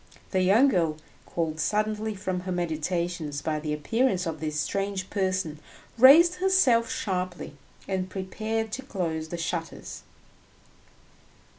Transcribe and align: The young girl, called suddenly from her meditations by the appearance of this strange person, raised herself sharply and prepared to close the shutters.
The 0.31 0.41
young 0.41 0.69
girl, 0.69 0.97
called 1.27 1.59
suddenly 1.59 2.15
from 2.15 2.39
her 2.39 2.51
meditations 2.51 3.43
by 3.43 3.59
the 3.59 3.71
appearance 3.71 4.25
of 4.25 4.39
this 4.39 4.59
strange 4.59 5.11
person, 5.11 5.59
raised 5.95 6.37
herself 6.37 6.89
sharply 6.91 7.53
and 7.87 8.09
prepared 8.09 8.71
to 8.71 8.81
close 8.81 9.27
the 9.27 9.37
shutters. 9.37 10.01